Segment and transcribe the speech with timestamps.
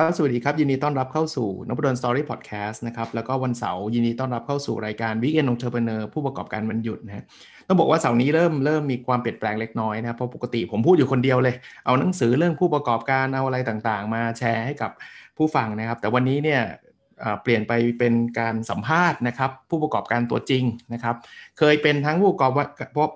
[0.00, 7.24] ครับสวัสดีครับ ยินดีต้อนรับเข้าสู่นพดล Story Podcast นะครับแล้วก็วันเสาร์ยินดีต้อนรับเข้าสู่รายการวิกเอนองเทอร์เ e เนอร์ผู้ประกอบการวันหยุดนะฮะ
[7.68, 11.54] ต้องบอกว่าเสาร์นี้เริ่มเริ่มมีความเปลี่ยนแปลงเล็กน้อยนะเพราะปกติผมพูดอยู่คนเดียวเลย
[11.84, 14.90] เอาหนังสือเรื่องผู้ประกอบการเอาอะไรต่างๆ มาแชร์ให้กับ
[15.36, 16.62] ผู้ฟังนะครับ แต่วันนี้เนี่ย
[17.42, 21.16] เปลี่ยนไปเป็นการสัมภาษณ์นะครับ ผู้ประกอบการตัวจริงนะครับ
[21.58, 22.50] เคยเป็นทั้งผู้ประกอบ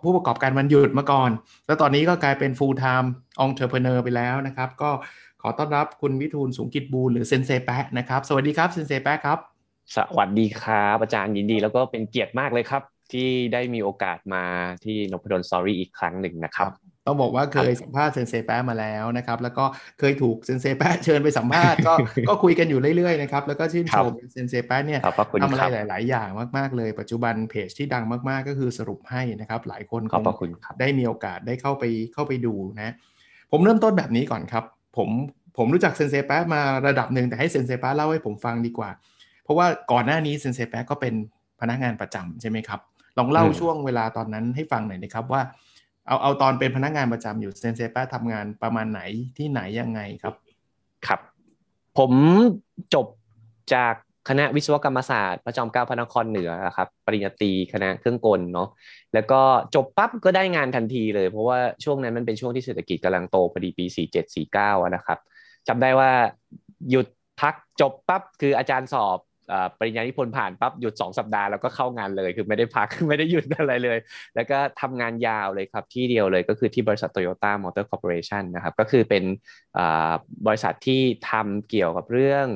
[0.05, 1.30] ผู้ประกอบการวันหยุดมาก่อน
[1.66, 3.09] แล้วตอนนี้ก็กลายเป็น full time
[3.45, 4.91] entrepreneur ไปแล้วนะครับ ก็
[5.42, 9.38] ขอต้อนรับคุณวิทูลสูงกิจบูลหรือเซนเซแปะนะครับ สวัสดีครับเซนเซแปะครับ
[9.96, 12.82] สวัสดีครับอาจารย์ยินดี แล้วก็เป็นเกียรติมากเลยครับ
[13.12, 14.45] ที่ได้มีโอกาสมา
[14.84, 16.71] ที่นพดล Story อีกครั้งหนึ่งนะครับ
[17.07, 19.65] ต้องบอกว่าเคยสัมภาษณ์เซนเซแปะมาแล้วนะครับ แล้วก็
[19.99, 21.95] เคยถูกเซนเซแปะเชิญไปสัมภาษณ์ก็
[22.29, 25.01] ก็คุยกันอยู่เรื่อยๆนะครับแล้วก็ชื่นชมเซนเซแปะเนี่ย
[25.43, 30.24] ทำอะไรหลาย ๆ อย่างมากๆเลย ปัจจุบันเพจที่ดังมากๆ ก็คือสรุปให้นะครับ หลายคนคง
[30.80, 31.84] ได้มีโอกาสได้เข้าไป
[32.15, 32.95] เข้าไปดูนะ
[33.51, 34.65] ผมเริ่มต้นแบบนี้ก่อนครับ
[34.96, 35.09] ผม
[35.57, 38.90] ผมรู้จักเซนเซแปะมาระดับหนึ่งแต่ให้เซนเซแปะเล่าให้ผมฟังดีกว่า
[39.43, 41.15] เพราะว่าก่อนหน้านี้เซนเซแปะก็เป็น
[41.60, 42.80] พนักงานประจำใช่ไหมครับ
[43.18, 45.43] ลองเล่าช่วงเวลาตอนนั้นให้ฟังหน่อยนะครับว่า
[46.07, 49.01] เอาเอาตอนเป็นพนักงานประจำอยู่เซนเซป้าทำงานประมาณไหน
[49.37, 50.34] ที่ไหนยังไงครับ
[51.06, 51.21] ครับ
[51.99, 52.12] ผม
[52.95, 53.06] จบ
[53.74, 53.95] จาก
[54.28, 58.68] คณะวิศวกรรมศาสตร์ พระจอมเกล้าพระนครเหนือครับปริญญาตรีคณะเครื่องกลเนาะ
[59.15, 59.40] แล้วก็
[59.74, 63.84] จบปั๊บก็ได้งานทันทีเลย เพราะว่าช่วงนั้นมันเป็นช่วงที่เศรษฐกิจกำลังโตพอดีปี
[64.41, 65.19] 4749นะครับ
[65.69, 66.10] จำได้ว่า
[66.91, 67.06] หยุด
[67.41, 69.19] พักจบปั๊บคืออาจารย์สอบ
[69.78, 73.98] ปริญญานิพนธ์ผ่านปั๊บหยุด 2 สัปดาห์แล้วก็เข้างานเลย คือไม่ได้พักไม่ได้หยุดอะไรเลย
[74.34, 79.25] แล้วก็ทำงานยาวเลยครับที่เดียวเลยก็คือที่บริษัทโตโยต้ามอเตอร์คอร์ปอเรชันนะครับก็คือเป็น
[80.47, 81.00] บริษัทที่
[81.31, 82.47] ทำเกี่ยวกับเรื่อง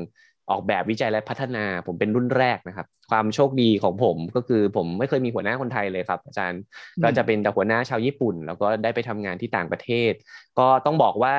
[0.50, 6.60] ออกแบบวิจัยและพัฒนา ผมเป็นรุ่นแรกนะครับ ความโชคดีของผมก็คือผมไม่เคยมีหัวหน้าคนไทยเลยครับ อาจารย์
[7.04, 10.12] ก็จะเป็นแต่หัวหน้าชาวญี่ปุ่น แล้วก็ได้ไปทำงานที่ต่างประเทศ
[10.58, 11.36] ก็ต้องบอกว่า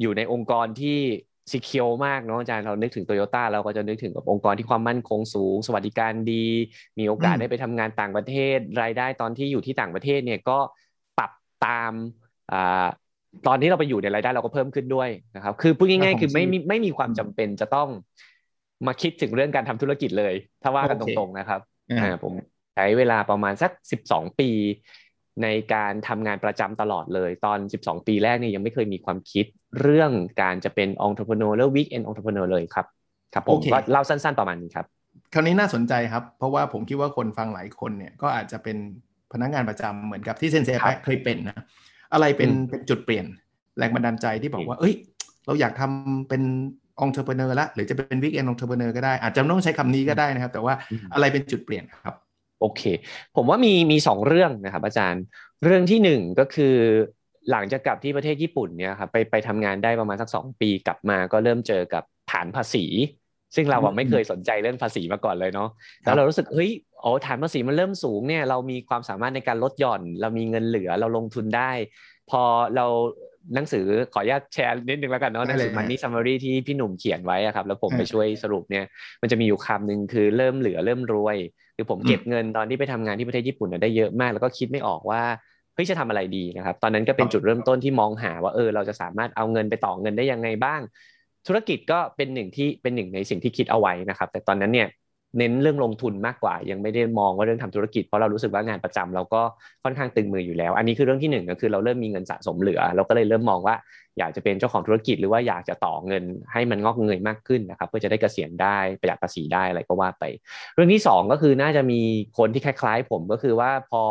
[0.00, 0.98] อยู่ในองค์กรที่
[1.50, 6.46] ซีเคียวมากเนาะอาจารย์เรานึกถึงโตโยต้าเราก็จะนึกถึงกับองค์กรที่ความมั่นคงสูง สวัสดิการดี
[6.98, 10.58] มีโอกาสได้ไปทำงานต่างประเทศ รายได้ตอนที่อยู่ที่ต่างประเทศเนี่ยก็
[11.18, 11.30] ปรับ
[11.66, 11.92] ตาม
[12.52, 12.86] อ่า
[13.46, 17.88] ตอนที่เราไปอยู่ในรายได้เราก็เพิ่มขึ้นด้วยนะครับ คือพูดง่ายๆคือไม่ไม่มีความจำเป็นจะต้อง
[18.86, 21.60] มาคิดถึงเรื่องการทำธุรกิจเลย ถ้าว่ากันตรงๆนะครับ
[22.00, 22.32] อ่าผม
[22.74, 24.50] ใช้เวลาประมาณสักสิบสองปี
[25.42, 29.44] ในการทำงานประจำตลอดเลย ตอน12ปีแรกเนี่ยยังไม่เคยมีความคิด
[29.80, 30.10] เรื่อง
[30.42, 32.86] การจะเป็นองค์ประกอบหรือวิกเอนองค์ประกอบเลยครับ
[33.34, 34.86] ครับผมก็เล่าสั้นๆประมาณนี้ครับ
[35.34, 38.76] คราวนี้น่าสนใจครับ เพราะว่าผมคิดว่าคนฟังหลายคนเนี่ยก็อาจจะเป็น
[39.32, 41.64] พนักงานประจำเหมือนกับที่เซนเซแปเคยเป็นนะ
[42.12, 43.26] อะไรเป็นเป็นจุดเปลี่ยน
[43.78, 44.94] แรงบันดาลใจที่บอกว่า เอ้ย
[45.46, 46.42] เราอยากทำเป็น
[47.00, 50.74] องค์ประกอบละหรือจะเป็นวิกเอนองค์ประกอบก็ได้ อาจจะต้องใช้คำนี้ก็ได้นะครับ แต่ว่า
[51.14, 52.14] อะไรเป็นจุดเปลี่ยนครับ
[52.60, 52.82] โอเค
[53.36, 55.22] ผมว่ามีมีสองเรื่องนะครับ อาจารย์
[55.64, 56.74] เรื่องที่หนึ่งก็คือ
[57.50, 62.02] หลังจากกลับที่ประเทศญี่ปุ่นเนี่ยครับไปไปทำงานได้ประมาณสักสองปีกลับมาก็เริ่มเจอกับ
[62.32, 62.84] ฐานภาษี
[63.54, 65.68] ซึ่งเราไม่เคยสนใจเรื่องภาษีมาก่อนเลยเนาะ
[66.02, 66.70] แล้วเรารู้สึกเฮ้ย
[67.00, 71.70] โอ้ฐานภาษีมันเริ่มสูงเนี่ยเรามีความสามารถในการลดหย่อน เรามีเงินเหลือเราลงทุนได้
[72.30, 72.42] พอ
[72.76, 72.86] เรา
[73.54, 78.84] หนังสือขออนุญาตแชร์นิดนึงแล้วกันเนาะหนังสือมันนี่ซัมมารีที่พี่หนุ่มเขียนไว้ครับ แล้วผมไปช่วยสรุปเนี่ย
[79.22, 81.36] มันจะมีอยู่คำหนึ่งคือเริ่มเหลือเริ่มรวย
[81.76, 85.22] คือผมเก็บเงินตอนที่ไปทำงานที่ประเทศญี่ปุ่นได้เยอะมาก แล้วก็คิดไม่ออกว่า
[85.74, 90.80] เฮ้ยจะทำอะไรดีนะครับ ตอนนั้นก็เป็นจุดเริ่มต้นที่มองหาว่าเออเราจะสามารถเอาเงินไปต่อเงินได้ยังไงบ้าง
[91.46, 94.88] ธุรกิจก็เป็นหนึ่งที่เป็นหนึ่งในสิ่งที่คิดเอาไว้นะครับ แต่ตอนนั้นเนี่ย
[95.38, 99.42] เน้นเรื่องลงทุนมากกว่า ยังไม่ได้มองว่าเรื่องทำธุรกิจเพราะเรารู้สึกว่างานประจำเราก็
[99.84, 103.74] ค่อนข้างตึงมืออยู่แล้ว อันนี้คือเรื่องที่หนึ่งก็คือเราเริ่มมีเงินสะสมเหลือ เราก็เลยเริ่มมองว่า
[104.18, 110.24] อยากจะเป็นเจ้าของธุรกิจหรือว่าอยากจะต่อเงินให้มันงอกเงยมากขึ้นนะครับเพื่อจะได้เกษียณได้ประหยัดภาษีได้อะไรก็ว่าไป
[110.74, 112.00] เรื่องที่ 2 ก็คือน่าจะมี
[112.38, 114.02] คนที่คล้ายๆ ผมก็คือว่าพอ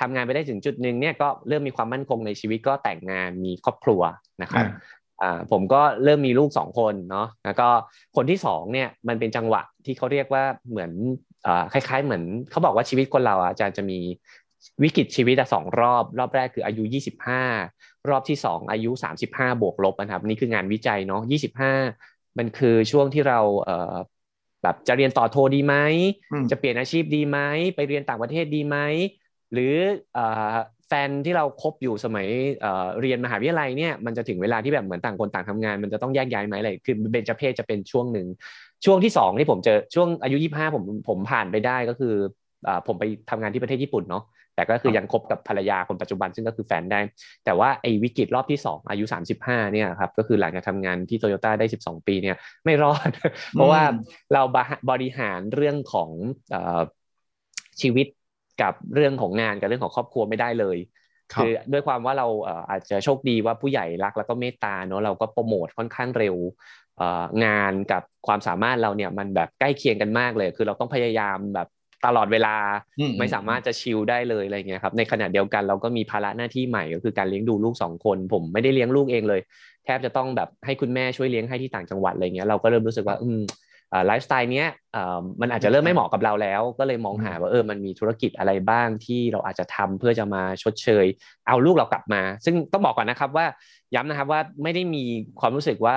[0.00, 4.02] ทำงานไปได้ถึงจุดหนึ่งเนี่ยก็เริ่มมีความมั่นคงในชีวิตก็แต่งงานมีครอบครัว
[4.42, 4.66] นะครับ
[5.22, 7.68] อ่าผมก็เริ่มมีลูกสองคนเนาะแล้วก็
[8.16, 10.90] คนที่สองเนี่ยมันเป็นจังหวะที่เขาเรียกว่าเหมือน
[11.46, 13.98] อ่าคล้าย ๆ เหมือนเขาบอกว่าชีวิตคนเราอาจารย์จะมี
[14.82, 17.42] วิกฤตชีวิตสองรอบ รอบแรกคืออายุ 25
[18.08, 21.72] รอบที่ 2 อายุ 35 บวกลบนะครับนี่คืองานวิจัยเนาะ25
[22.38, 23.94] มันคือช่วงที่เราเอ่อ
[24.62, 25.76] แบบจะเรียนต่อโทดีไหม
[26.50, 27.38] จะเปลี่ยนอาชีพดีไหม
[27.76, 28.76] ไปเรียนต่างประเทศดีไหม
[29.52, 29.74] หรือ
[30.12, 30.73] แฟ
[31.06, 32.26] นที่เราคบอยู่สมัย
[33.00, 38.26] เรียนมหาวิทยาลัยเนี่ยมันจะถึงเวลาที่แบบเหมือนต่างคนต่างทำงาน มันจะต้องแยกย้ายไหมอะไรคือเบนจเพศจะเป็นช่วงหนึ่ง
[38.84, 42.14] ช่วงที่สองที่ผมเจอช่วงอายุยี่ห้าผมผมผ่านไปได้ก็คือ
[42.86, 44.24] ผมไปทำงานที่ประเทศญี่ปุ่นเนาะ
[44.56, 47.00] แต่ก็คือยังคบกับภรรยาคนปัจจุบันซึ่งก็คือแฟนได้
[47.44, 49.04] แต่ว่าไอ้วิกฤตรอบที่ 2 อายุ
[49.38, 53.10] 35เนี่ยครับก็คือหลังจากทำงานที่โตโยต้าได้ 12 ปีเนี่ยไม่รอด
[53.52, 53.82] เพราะว่า
[54.32, 54.42] เรา
[54.90, 56.10] บริหารเรื่องของ
[57.80, 58.06] ชีวิต
[58.62, 60.78] กับเรื่องของงานกับเรื่องของครอบครัวไม่ได้เลย
[61.34, 62.26] คือด้วยความว่าเรา
[62.70, 66.36] อาจจะโชคดีว่าผู้ใหญ่รักแล้วก็เมตตาเนาะเราก็โปรโมทค่อนข้างเร็ว
[67.44, 71.68] งานกับความสามารถเราเนี่ยมันแบบใกล้เคียงกันมากเลย คือเราต้องพยายามแบบ
[72.06, 72.56] ตลอดเวลา
[73.18, 79.40] ไม่สามารถจะชิลได้เลยอะไรเงี้ยครับในขณะเดียวกันเราก็มีภาระหน้าที่ใหม่ก็คือการเลี้ยงดูลูกสองคน ผมไม่ได้เลี้ยงลูกเองเลย
[79.84, 83.40] แทบจะต้องแบบให้คุณแม่ช่วยเลี้ยงให้ที่ต่างจังหวัดอะไรเงี้ยเราก็เริ่มรู้สึกว่าอืม
[84.06, 84.68] ไลฟ์สไตล์เนี้ย
[85.40, 91.06] มันอาจจะเริ่มไม่เหมาะกับเราแล้ว ก็เลยมองหาว่าเออมันมีธุรกิจอะไรบ้างที่เราอาจจะทำเพื่อจะมาชดเชย
[91.48, 93.46] เอาลูกเรากลับมา ซึ่งต้องบอกก่อนนะครับว่า
[93.94, 95.04] ย้ำนะครับว่าไม่ได้มี
[95.40, 95.94] ความรู้สึกว่า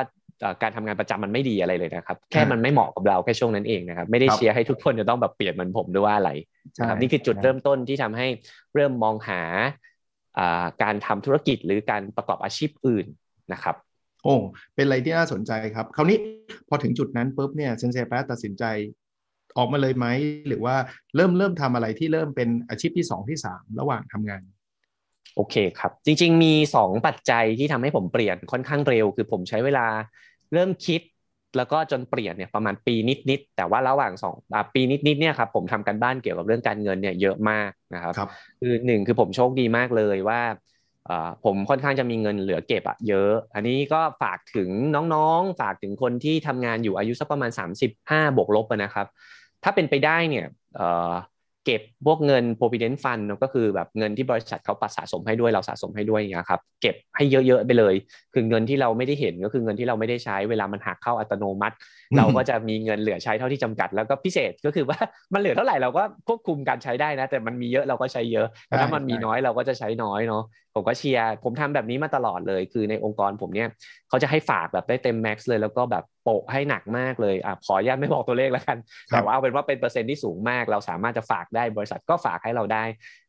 [0.61, 6.31] การทำงานประจำมันไม่ดีอะไรเลยนะครับแค่มันไม่เหมาะกับเราแค่ช่วงนั้นเองนะครับไม่ได้เชียร์ให้ทุกคนจะต้องแบบเปลี่ยนเหมือนผมด้วยว่าอะไร
[6.79, 8.27] นะครับนี่คือจุดเริ่มต้นที่ทำให้
[8.75, 9.41] เริ่มมองหา
[10.83, 13.05] การทำธุรกิจหรือการประกอบอาชีพอื่น
[13.53, 14.35] นะครับโอ้
[14.75, 16.17] เป็นอะไรที่น่าสนใจครับคราวนี้
[16.69, 18.63] พอถึงจุดนั้นปุ๊บเนี่ยเซนเซแปตัดสินใจ
[19.57, 20.05] ออกมาเลยไหม
[20.47, 20.75] หรือว่า
[21.15, 24.41] เริ่มเริ่มทำอะไรที่เริ่มเป็นอาชีพที่สองที่สามระหว่างทำงาน
[25.35, 29.87] โอเคครับ จริง ๆ มีสองปัจจัยที่ทำให้ผมเปลี่ยนค่อนข้างเร็ว คือผมใช้เวลา
[30.53, 31.01] เริ่มคิด
[31.57, 32.95] แล้วก็จนเปลี่ยนเนี่ยประมาณปี
[33.29, 34.35] นิดๆแต่ว่าระหว่างสอง
[34.73, 38.29] ปีนิดๆเนี่ยครับผมทำกันบ้านเกี่ยวกับเรื่องการเงินเนี่ยเยอะมากนะครับครับ
[38.61, 40.41] คือหนึ่งคือผมโชคดีมากเลยว่า
[41.45, 44.69] ผมค่อนข้างจะมีเงินเหลือเก็บอะเยอะ อันนี้ก็ฝากถึง
[45.13, 49.07] น้องๆ ฝากถึงคนที่ทำงานอยู่อายุสักประมาณ 35 บวกลบนะครับ
[49.63, 50.45] ถ้าเป็นไปได้เนี่ย
[51.65, 57.95] เก็บพวกเงิน provident fund ก็คือแบบเงินที่บริษัทเขาปัดสะสมให้ด้วยเราสะสมให้ด้วยนะครับเก็บให้เยอะๆไปเลย
[58.33, 61.75] คือเงินที่เราไม่ได้เห็นก็คือเงินที่เราไม่ได้ใช้เวลามันหักเข้าอัตโนมัติ
[62.17, 64.99] เราก็จะมีเงินเหลือใช้เท่าที่จำกัด แล้วก็พิเศษก็คือว่า
[65.33, 70.43] มันเหลือเท่าไหร่เราก็ควบคุมการใช้ได้นะ แต่มันมีเยอะเราก็ใช้เยอะแต่ถ้ามันมีน้อยเราก็จะใช้น้อยเนาะ
[70.77, 73.69] ผมก็เชียร์ผมทำแบบนี้มาตลอดเลย คือในองค์กรผมเนี่ย
[74.09, 78.77] เขาจะให้ฝากแบบได้เต็มแม็กซ์เลย แล้วก็แบบโปะให้หนักมากเลยอะขออนุญาตไม่บอกตัวเลขแล้วกัน
[79.09, 82.83] แต่ว่าเอาเป็นว่าเป็นเปอร์เซ็นต์ที่สูงมาก เราสามารถจะฝากได้บริษัทก็ฝากให้เราได้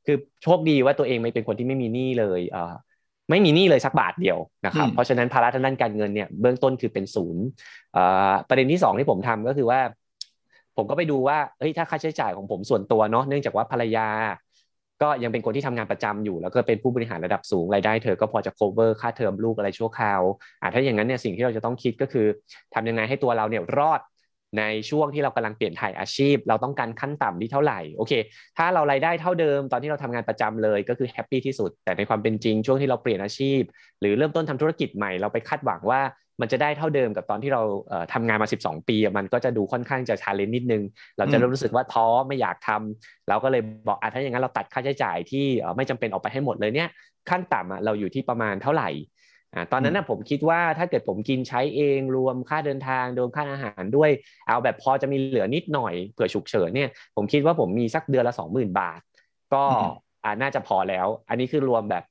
[0.06, 2.72] คือโชคดีว่าตัวเองไม่เป็นคนที่ไม่มีหนี้เลยอ่า
[3.30, 7.44] ไม่มีหนี้เลยสักบาทเดียวนะครับเพราะฉะนั้นภาระทางด้านการเงินเนี่ยเบื้องต้นคือเป็นศูนย์
[8.48, 9.80] ประเด็นที่2ที่ผมทำก็คือว่า
[10.76, 14.08] ผมก็ไปดูว่าเฮ้ยถ้าค่าใช้จ่ายของผมส่วนตัวเนาะเนื่องจากว่าภรรยา
[15.02, 20.22] ก็ยังเป็นคนที่ทำงานประจำอยู่ แล้วก็เป็นผู้บริหารระดับสูงรายได้เธอก็พอจะ cover ค่าเทอมลูกอะไรชั่วคราว
[20.60, 22.26] อ่าถ้าอย่างนั้นเนี่ยสิ่งที่เราจะต้องคิดก็คือ
[22.74, 24.00] ทำยังไงให้ตัวเราเนี่ยรอด
[24.58, 28.12] ในช่วงที่เรากำลังเปลี่ยนถ่ายอาชีพ เราต้องการขั้นต่ำที่เท่าไหร่โอเค
[28.58, 33.60] ถ้าเรารายได้เท่าเดิมตอนที่เราทำงานประจำเลยก็คือ happy ที่สุด แต่ในความเป็นจริงช่วงที่เราเปลี่ยนอาชีพ
[34.00, 36.00] หรือเริ่มต้นทำธุรกิจใหม่เราไปคาดหวังว่า
[36.40, 37.62] มันจะได้เท่าเดิมกับตอนที่เรา
[38.12, 40.82] ทำงานมา 12 ปี มันก็จะดูค่อนข้างจะ challenge นิดนึง
[41.18, 45.46] เราจะเริ่มรู้สึกว่าท้อไม่อยากทำเราก็เลยบอกอะถ้าอย่างนั้นเราตัดค่าใช้จ่ายที่
[45.76, 46.88] ไม่จำเป็นออกไปให้หมดเลยเนี่ย
[47.30, 48.90] ขั้นต่ำเราอยู่ที่ประมาณเท่าไหร่
[49.54, 54.10] อ่าตอนนั้นนะผมคิดว่าถ้าเกิดผมกินใช้เองรวมค่าเดินทางรวมค่าอาหารด้วย
[54.46, 59.00] เอาแบบพอจะมีเหลือนิดหน่อยเผื่อฉุกเฉินเนี่ยผมคิดว่าผมมีสักเดือนละ 20,000 บาท
[59.54, 59.64] ก็
[60.24, 62.04] อ่าน่าจะพอแล้ว อันนี้คือรวมแบบ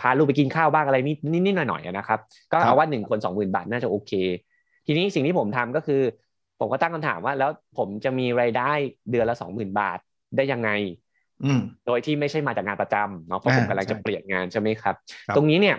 [0.00, 2.20] พาลูกไปกินข้าวบ้างอะไรนิดนิดหน่อยๆนะครับ
[2.52, 4.12] ก็เอาว่าหนึ่งคนสองหมื่นบาทน่าจะโอเค
[4.86, 6.02] ทีนี้สิ่งที่ผมทำก็คือ
[6.60, 8.72] ผมก็ตั้งคำถามว่า แล้วผมจะมีรายได้
[9.10, 9.98] เดือนละสองหมื่นบาท
[10.36, 10.70] ได้ยังไง
[11.86, 14.94] โดยที่ไม่ใช่มาจากงานประจำเนาะเพราะผมกำลังจะเปลี่ยนงานใช่ไหมครับ
[15.36, 15.76] ตรงนี้เนี่ย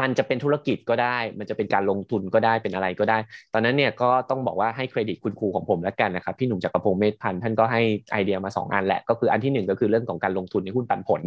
[0.00, 3.18] มันจะเป็นธุรกิจก็ได้ มันจะเป็นการลงทุนก็ได้เป็นอะไรก็ได้
[3.52, 7.80] ตอนนั้นเนี่ยก็ต้องบอกว่าให้เครดิตคุณครูของผมแล้วกันนะครับ พี่หนุ่มจักรพงศ์เมธพันธ์ท่านก็ให้
[8.12, 11.22] ไอเดียมา2อันแหละก็คืออันที่1ก็คือเรื่องของการลงทุนในหุ้นปันผล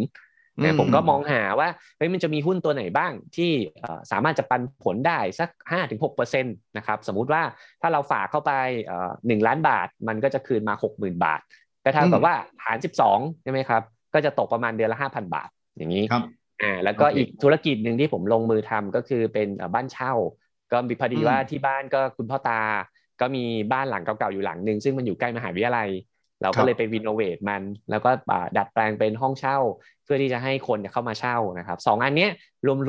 [0.60, 3.52] นะผมก็มองหาว่าเฮ้ยมันจะมีหุ้นตัวไหนบ้างที่
[4.12, 5.50] สามารถจะปันผลได้สัก
[6.00, 7.42] 5-6%นะครับสมมุติว่า
[7.82, 8.52] ถ้าเราฝากเข้าไป
[9.28, 11.42] หนึ่งล้านบาท มันก็จะคืนมา 60,000 บาท
[11.84, 12.78] ก็เท่ากับว่าหาร
[13.10, 13.82] 12ใช่ไหมครับ
[14.14, 16.06] ก็จะตกประมาณเดือนละ 5,000 บาทอย่างนี้
[16.64, 20.14] อ่าแล้วก็อีกธุรกิจหนึ่งที่ผมลงมือทำก็คือเป็นบ้านเช่า
[20.72, 22.62] ก็มีพอดีว่าที่บ้านก็คุณพ่อตา
[23.22, 25.90] ก็มีบ้านหลังเก่าๆอยู่หลังหนึ่งซึ่งมันอยู่ใกล้มหาวิทยาลัย
[26.42, 28.10] เราก็เลยไป renovate มัน แล้วก็
[28.58, 29.58] ดัดแปลงเป็นห้องเช่า
[30.04, 32.28] เพื่อที่จะให้คนเข้ามาเช่านะครับสองอันนี้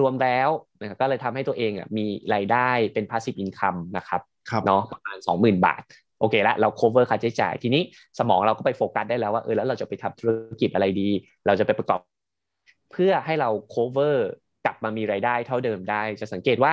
[0.00, 0.48] รวมๆแล้ว
[0.80, 2.04] นะก็เลยทำให้ตัวเองอะมี
[2.34, 4.20] รายได้เป็น passive income นะครับ
[4.66, 5.82] เนาะประมาณ 20,000 บาท
[6.20, 7.82] โอเคแล้วเรา cover ค่าใช้จ่าย ทีนี้
[8.18, 10.30] สมองเราก็ไปโฟกัสได้แล้วว่าเออแล้วเราจะไปทำธุร
[10.60, 11.08] กิจอะไรดี
[11.46, 12.00] เราจะไปประกอบ
[12.92, 14.16] เพื่อให้เรา cover
[14.64, 16.72] กลับมามีรายได้เท่าเดิมได้ จะสังเกตว่า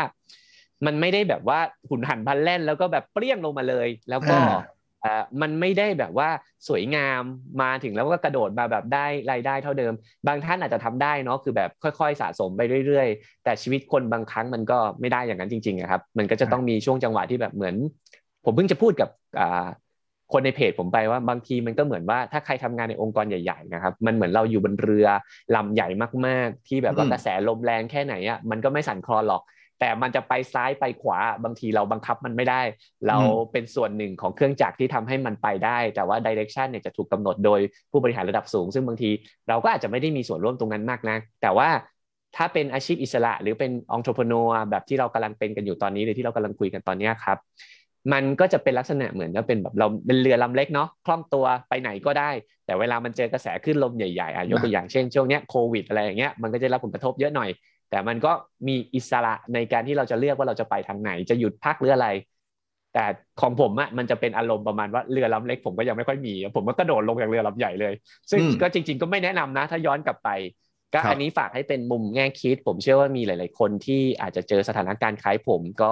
[0.85, 1.59] มันไม่ได้แบบว่า
[1.89, 4.59] หุ่นหันพันแล่นแล้วก็แบบเปรี้ยงลงมาเลย แล้วก็อ่า
[5.41, 6.29] มันไม่ได้แบบว่า
[6.67, 7.21] สวยงาม
[7.61, 9.93] มาถึงแล้วก็กระโดดมาแบบได้รายได้เท่าเดิม
[10.27, 17.75] บางท่านอาจจะทำได้เนาะคือแบบค่อยๆสะสมไปเรื่อยๆ แต่ชีวิตคนบางครั้งมันก็ไม่ได้อย่างนั้นจริงๆครับมันก็จะต้องมีช่วงจังหวะที่แบบเหมือน
[18.45, 19.09] ผมเพิ่งจะพูดกับ
[20.33, 25.07] คนในเพจผมไปว่าบางทีมันก็เหมือนว่าถ้าใครทำงานในองค์กรใหญ่ๆนะครับมันเหมือนเราอยู่บนเรือ
[25.55, 25.87] ลำใหญ่
[26.27, 29.41] มากๆ ที่แบบว่ากระแสลมแรงแค่ไหนอะมันก็ไม่สั่นคลอนหรอก
[29.79, 32.61] แต่มันจะไปซ้ายไปขวาบางทีเราบังคับมันไม่ได้
[33.07, 33.17] เรา
[33.51, 37.59] เป็นส่วนหนึ่งของเครื่องจักรที่ทำให้มันไปได้ แต่ว่าดิเรกชันเนี่ยจะถูกกาหนดโดย
[37.91, 39.09] ผู้บริหารระดับสูง ซึ่งบางที
[39.49, 41.69] เราก็อาจจะไม่ได้มีส่วนร่วมตรงนั้นมากนะแต่ว่า
[42.35, 47.37] ถ้าเป็นอาชีพอิสระหรือเป็นองค์ประกอบแบบที่เรากำลังเป็นกันอยู่ตอนนี้หรือที่เรากำลังคุยกันตอนนี้ครับ
[48.13, 52.29] มันก็จะเป็นลักษณะเหมือนจะเป็นแบบเราเป็นเรือลำเล็กเนาะคล่องตัวไปไหนก็ได้
[52.65, 57.49] แต่เวลามันเจอกระแสขึ้นลมใหญ่ๆอะยกตัวอย่างเช่นช่วงนี้โควิดอะไรอย่างเงี้ยมันก็จะรับผลกระทบเยอะหน่อย
[57.89, 58.31] แต่มันก็
[58.67, 62.07] มีอิสระในการที่เราจะเลือกว่าเราจะไปทางไหน จะหยุดพักหรืออะไร
[62.93, 63.05] แต่
[63.41, 67.93] ของผมอะมันจะเป็นอารมณ์ประมาณว่าเรือลำเล็กผมก็ยังไม่ค่อยมี ผมก็กระโดดลงจากเรือลำใหญ่เลย
[68.31, 70.29] ซึ่งก็จริง ๆ ก็ไม่แนะนำนะ ถ้าย้อนกลับไป
[70.93, 75.91] ก็อันนี้ฝากให้เป็นมุมแง่คิด ผมเชื่อว่ามีหลาย ๆ คนที่อาจจะเจอสถานการณ์คล้ายผมก็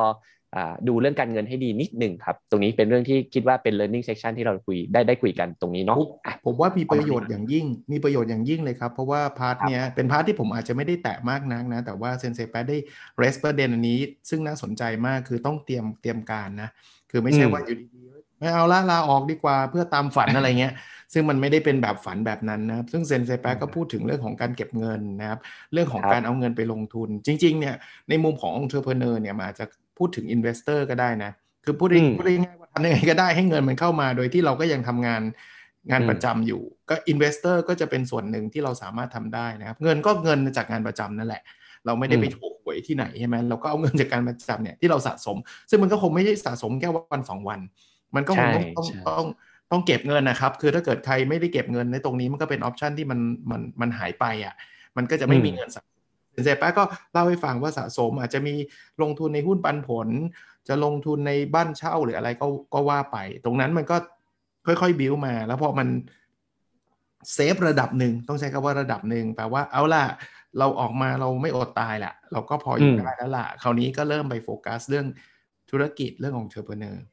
[0.88, 5.98] ดูเรื่องการเงินให้ดีนิดหนึ่งครับ ตรงนี้เป็นเรื่องที่คิดว่าเป็น learning section ที่เราคุยได้ได้คุยกันตรงนี้เนาะ
[6.46, 12.78] ผมว่ามีประโยชน์อย่างยิ่ง มีประโยชน์อย่างยิ่งเลยครับ เพราะว่า part เนี้ยเป็น part ที่ผมอาจจะไม่ได้แตะมากนักนะ แต่ว่าเซนเซแปะได้
[13.18, 14.00] raise ประเด็นอันนี้
[14.30, 16.70] ซึ่งน่าสนใจมากคือต้องเตรียมเตรียมการนะ
[17.12, 20.74] คือไม่ใช่ว่าอยู่ดีๆไม่เอาละลาออกดีกว่าเพื่อตามฝันอะไรเงี้ย
[21.14, 25.40] ซึ่งมันไม่ได้เป็นแบบฝันแบบนั้นนะครับ ซึ่งเซนเซแปะก็พูดถึงเรื่องของการเก็บเงินนะครับ
[25.74, 27.76] เรื่องของการเอาเงินไปลงทุน จริง ๆ เนี่ย
[28.10, 29.66] ในมุมของ entrepreneur เนี่ยมาจะ
[29.98, 31.32] พูดถึง investor ก็ได้นะ
[31.66, 35.22] คือพูดพูดง่ายๆว่าทำยังไงก็ได้ให้เงินมันเข้ามา โดยที่เราก็ยังทำงาน
[35.92, 41.44] งานประจำอยู่ ก็ investor ก็จะเป็นส่วนหนึ่งที่เราสามารถทำได้นะครับ เงินก็เงินจากงานประจำนั่นแหละ
[41.86, 45.38] เราไม่ได้ไปถูกหวยที่ไหนใช่ไหมเราก็เอาเงินจากงานประจำเนี่ยที่เราสะสม
[45.70, 47.60] ซึ่งมันก็คงไม่ใช่สะสมแค่วันสองวัน
[48.16, 48.88] มันก็คงต้องต้อง
[49.18, 49.28] ต้อง
[49.72, 53.20] ต้องเก็บเงินนะครับ คือถ้าเกิดใครไม่ได้เก็บเงินในตรงนี้มันก็เป็น option ที่มัน
[53.52, 54.56] มันมันหายไปอะ
[54.98, 55.97] มันก็จะไม่มีเงินสะสม
[56.44, 58.56] เซนเซแปะก็เล่าให้ฟังว่าสะสมอาจจะมี
[59.02, 60.08] ลงทุนในหุ้นปันผล
[60.68, 63.98] จะลงทุนในบ้านเช่าหรืออะไรก็ก็ว่าไป ตรงนั้นมันก็
[64.68, 65.88] ค่อยๆบิวมา แล้วพอมัน
[67.34, 70.04] safe ระดับหนึ่งต้องใช้คำว่าระดับหนึ่งแปลว่าเอาล่ะ
[70.60, 75.06] เราออกมาเราไม่อดตายแหละเราก็พออยู่ได้แล้วล่ะคราวนี้ก็เริ่มไปโฟกัสเรื่อง
[75.72, 77.04] ธุรกิจเรื่องของ entrepreneur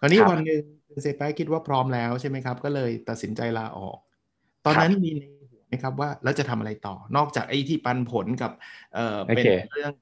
[0.00, 0.62] คราวนี้วันหนึ่ง
[1.02, 3.98] เซปคิดว่าพร้อมแล้วใช่ไหมครับ ก็เลยตัดสินใจลาออก
[4.64, 5.37] ตอนนั้นมีในหัว
[5.68, 8.52] ไหมครับว่าแล้วจะทำอะไรต่อนอกจากไอ้ที่ปันผลกับ
[8.94, 9.44] เออเป็น
[9.74, 9.92] เรื่อง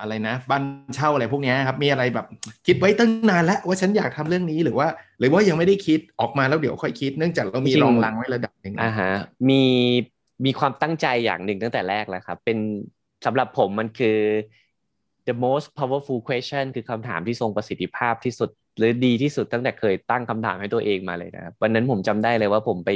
[0.00, 0.62] อะไรนะบ้าน
[0.94, 2.26] เช่าอะไรพวกนี้ครับมีอะไรแบบ
[2.66, 4.88] คิดไว้ตั้งนานแล้วว่าฉันอยากทำเรื่องนี้หรือว่า
[5.18, 9.12] หรือว่ายังไม่ได้คิดออกมาแล้วเดี๋ยวค่อยคิด เนื่องจากเรามีรองรังไว้ระดับหนึ่งอ่าฮะ
[9.48, 9.62] มี
[10.44, 12.58] มีความตั้งใจอย่างหนึ่งตั้งแต่แรกแล้วครับเป็น
[13.26, 14.18] สำหรับผมมันคือ
[15.28, 22.90] the most powerful question คือคำถามที่ทรงประสิทธิภาพที่สุด หรือดีที่สุดตั้งแต่เคยตั้งคำถามให้ตัวเองมาเลยนะครับวันนั้นผมจำได้เลยว่าผมไป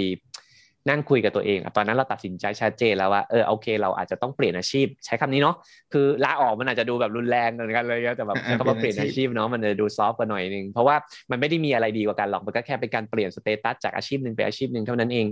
[0.89, 5.57] นั่งคุยกับตัวเองตอนนั้นเราตัดสินใจชัดเจนแล้วว่าเออโอเค เราอาจจะต้องเปลี่ยนอาชีพ ใช้คำนี้เนาะ
[5.93, 10.97] คือลาออกมันอาจจะดูแบบรุนแรงเหมือนกันเลยแต่แบบคำว่าเปลี่ยนอาชีพเนาะมันจะดูซอฟต์กว่าหน่อยนึงเพราะว่า
[11.31, 15.27] มันไม่ได้มีอะไรดีกว่ากันหรอกมันก็แค่เป็นการเปลี่ยนสเตตัสจากอาชีพหนึ่งไปอาชีพหนึ่งเท่านั้นเอง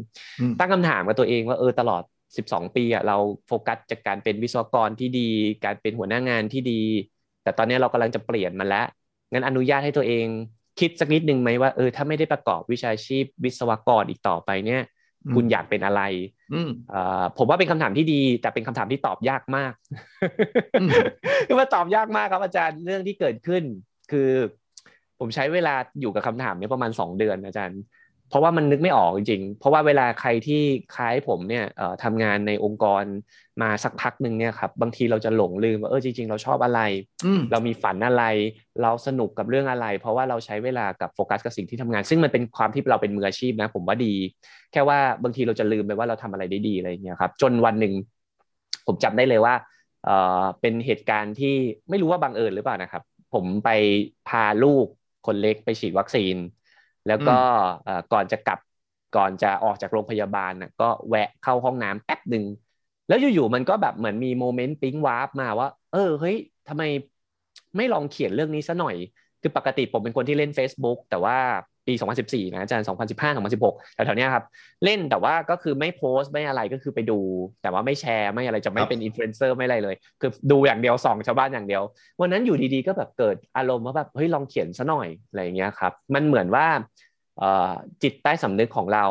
[0.58, 2.02] ตั้งคำถามกับตัวเองว่าเออตลอด
[2.38, 5.28] 12 ปีอะเราโฟกัสจากการเป็นวิศวกรที่ดี
[5.64, 6.82] การเป็นหัวหน้างานที่ดี
[7.42, 8.86] แต่ตอนนี้เรากำลังจะเปลี่ยนมันแล้ว
[9.32, 10.26] งั้นอนุญาตให้ตัวเอง
[10.80, 14.82] คิดสักนิดนึงไหมว่าเออถ้าไม่ได้ประกอบวิชาชีพวิศวกรอีกต่อไปเนี่ย
[15.34, 16.02] คุณอยากเป็นอะไร
[17.38, 19.72] ผมว่าเป็นคำถามที่ดี แต่เป็นคำถามที่ตอบยากมาก
[21.48, 23.62] คือว่าตอบยากมากครับอาจารย์เรื่องที่เกิดขึ้น
[24.12, 24.30] คือ
[25.18, 27.80] ผมใช้เวลาอยู่กับคำถามนี้ประมาณสองเดือนอาจารย์
[28.28, 30.62] เพราะว่ามันนึกไม่ออกจริงๆ เพราะว่าเวลาใครที่
[30.94, 31.64] คล้ายผมเนี่ย
[32.02, 33.04] ทำงานในองค์กร
[33.62, 36.80] มาสักพักหนึ่งเนี่ยครับบางทีเราจะหลงลืมว่าเออจริง ๆ เราชอบอะไร
[37.50, 38.24] เรามีฝันอะไร
[38.82, 44.14] เราสนุกกับเรื่องอะไร เพราะว่าเราใช้เวลากับโฟกัสกับสิ่งที่ทำงาน ซึ่งมันเป็นความที่เราเป็นมืออาชีพนะ ผมว่าดี
[44.72, 47.94] แค่ว่าบางทีเราจะลืมไปว่าเราทำอะไรได้ดีอะไรอย่างเงี้ยครับจนวันหนึ่ง
[48.86, 49.54] ผมจำได้เลยว่า
[50.04, 51.54] เออเป็นเหตุการณ์ที่
[51.90, 53.02] ไม่รู้ว่าบังเอิญหรือเปล่านะครับ
[53.34, 53.70] ผมไป
[54.28, 54.86] พาลูก
[55.26, 56.36] คนเล็กไปฉีดวัคซีน
[57.08, 57.36] แล้วก็
[58.12, 58.58] ก่อนจะกลับ
[59.16, 62.44] ก่อนจะออกจากโรงพยาบาลน่ะก็แวะเข้าห้องน้ำแป๊บหนึ่ง
[63.08, 66.36] แล้วอยู่ๆมันก็แบบเหมือนมี moment ปิ๊งแว้บมาว่า เออเฮ้ย
[66.68, 66.82] ทำไม
[67.76, 68.96] ไม่ลองเขียนเรื่องนี้ซะหน่อย
[69.40, 71.36] คือปกติผมเป็นคนที่เล่น Facebook แต่ว่า
[71.88, 74.44] ปี 2014 นะอาจารย์ 2015 2016 แถวๆนี้ครับ
[74.84, 77.18] เล่นแต่ว่าก็คือไม่โพสต์ไม่อะไรก็คือไปดู
[77.62, 81.82] แต่ว่าไม่แชร์ไม่อะไรจะไม่เป็นอินฟลูเอนเซอร์ไม่อะไรเลย คือดูอย่างเดียวส่องชาวบ้านอย่างเดียว
[82.20, 86.66] วันนั้นอยู่ดีๆก็แบบเกิดอารมณ์ว่าแบบเฮ้ยลองเขียนซะหน่อยอะไรอย่างเงี้ยครับ มันเหมือนว่า
[88.02, 89.04] จิตใต้สำนึกของเรา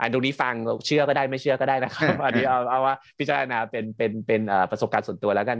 [0.00, 0.54] อันตรงนี้ฟัง
[0.86, 5.58] เชื่อก็ได้ไม่เชื่อก็ได้นะครับอันนี้เอาเอาว่าพิจารณาเป็นเป็นเป็นประสบการณ์ส่วนตัวแล้วกัน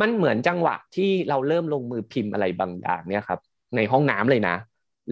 [0.00, 3.40] มันเหมือนจังหวะที่เราเริ่มลงมือพิมพ์อะไรบางอย่างเนี่ยครับ
[3.76, 4.56] ในห้องน้ำเลยนะ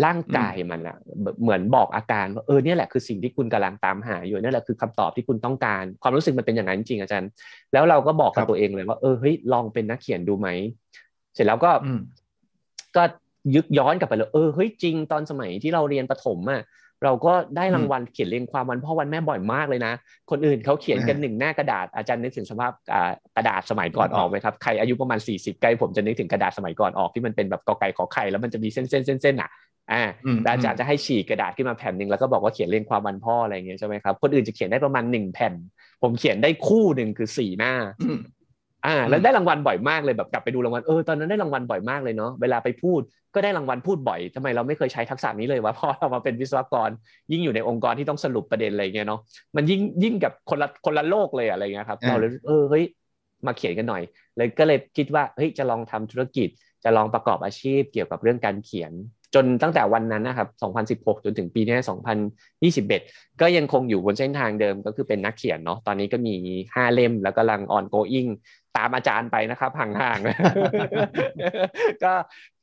[0.05, 0.97] ร่างกายมันอะ
[1.43, 7.31] เหมือนบอกอาการว่าเออเนี่ยแหละคือสิ่งที่คุณกำลังตามหาอยู่นี่แหละคือคำตอบที่คุณต้องการ ความรู้สึกมันเป็นอย่างนั้นจริงอาจารย์
[7.73, 10.49] แล้วเราก็บอกกับตัวเองเลยว่าเออเฮ้ยลองเป็นนักเขียนดูไหม
[11.35, 11.71] เสร็จแล้วก็
[12.97, 13.03] ก็
[13.55, 16.63] ยึกย้อนกลับไปเลยเออเฮ้ยจริงตอนสมัยที่เราเรียนประถมอะ
[17.05, 19.93] เราก็ได้รางวัลเขียนเรียงความวันพ่อวันแม่บ่อยมากเลยนะ
[20.31, 22.73] คนอื่นเขาเขียนกันหนึ่งหน้ากระดาษอาจารย์นึกถึงสภาพ
[23.37, 29.51] กระดาษสมัยก่อนออกไหมครับใครอายุประมาณ 40 ใกล้ผมจะนึกถึงกระดาษสมัยก่อนออกที่มันเป็นแบบกอไก่ขอไข่แล้วมันจะมีเส้นเส้นเส้นเส้นอะ
[29.93, 30.03] อ่า
[30.53, 35.55] อาจารย์จะให้ฉีกกระดาษขึ้นมาแผ่นหนึ่งแล้วก็บอกว่าเขียนเรียงความวันพ่ออะไรเงี้ยใช่ไหมครับคนอื่นจะเขียนได้ประมาณหนึ่งแผ่น
[36.03, 37.73] ผมเขียนได้คู่หนึ่งคือสี่หน้า
[38.87, 43.01] อ่าแล้วได้รางวัลบ่อยมากเลยแบบกลับไปดูรางวัลเออตอนนั้นได้รางวัลบ่อยมากเลยเนาะเวลาไปพูด
[43.35, 46.91] ก็ได้รางวัลพูดบ่อยทำไมเราไม่เคยใช้ทักษะนี้เลยวะพอเรามาเป็นวิศวกร
[47.33, 49.21] ยิ่งอยู่ในองค์กรที่ต้องสรุปประเด็นอะไรเงี้ยเนาะ
[49.57, 52.85] มันยิ่งยิ่งกับคนละคนละโลกเลยอะไรเงี้ยครับเราเลยเออเฮ้ย
[53.47, 54.03] มาเขียนกันหน่อย
[54.37, 56.49] เลยก็เลยคิดว่าเฮ้ยจะลองทำธุรกิจ
[56.85, 58.93] จะลองประกอบอาชีพเกี่ยวกับเรื่องการเขียน
[59.35, 60.49] จนตั้งแต่วันนั้นนะครับ
[61.01, 61.77] 2016 จนถึงปีนี้
[62.39, 66.35] 2021 ก็ยังคงอยู่บนเส้นทางเดิมก็คือเป็นนักเขียนเนาะ ตอนนี้ก็มี
[66.67, 68.31] 5 เล่มแล้วกำลัง on going
[68.77, 72.13] ตามอาจารย์ไปนะครับห่างๆ ก็